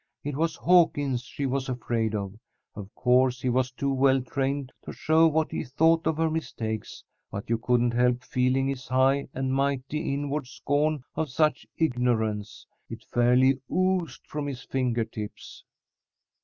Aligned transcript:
It 0.23 0.35
was 0.35 0.55
Hawkins 0.55 1.21
she 1.21 1.45
was 1.45 1.69
afraid 1.69 2.15
of. 2.15 2.33
Of 2.73 2.89
course 2.95 3.39
he 3.39 3.49
was 3.49 3.69
too 3.71 3.93
well 3.93 4.19
trained 4.19 4.71
to 4.83 4.91
show 4.91 5.27
what 5.27 5.51
he 5.51 5.63
thought 5.63 6.07
of 6.07 6.17
her 6.17 6.31
mistakes, 6.31 7.03
but 7.29 7.51
you 7.51 7.59
couldn't 7.59 7.91
help 7.93 8.23
feeling 8.23 8.67
his 8.67 8.87
high 8.87 9.27
and 9.31 9.53
mighty 9.53 10.11
inward 10.11 10.47
scorn 10.47 11.03
of 11.13 11.29
such 11.29 11.67
ignorance. 11.77 12.65
It 12.89 13.03
fairly 13.11 13.61
oozed 13.71 14.25
from 14.25 14.47
his 14.47 14.63
finger 14.63 15.05
tips." 15.05 15.63